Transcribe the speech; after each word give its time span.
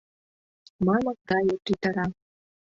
Мамык 0.85 1.17
гае 1.29 1.55
тӱтыра 1.65 2.05